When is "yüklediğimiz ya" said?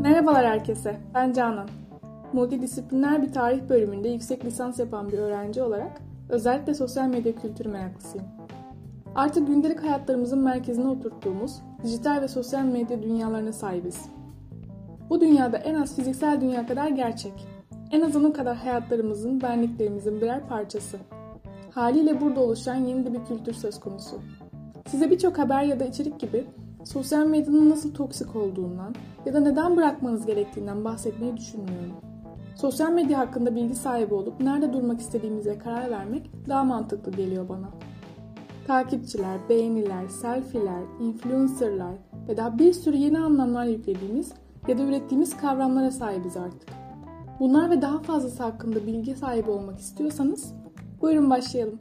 43.64-44.78